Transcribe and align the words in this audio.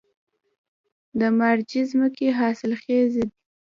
د 1.19 1.21
مارجې 1.37 1.81
ځمکې 1.91 2.27
حاصلخیزه 2.39 3.23
دي 3.29 3.37